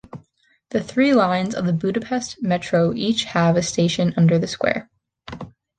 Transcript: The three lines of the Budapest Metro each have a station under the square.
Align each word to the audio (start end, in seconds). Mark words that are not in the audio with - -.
The 0.71 0.81
three 0.81 1.13
lines 1.13 1.53
of 1.53 1.67
the 1.67 1.73
Budapest 1.73 2.41
Metro 2.41 2.91
each 2.95 3.25
have 3.25 3.55
a 3.55 3.61
station 3.61 4.15
under 4.17 4.39
the 4.39 4.47
square. 4.47 4.89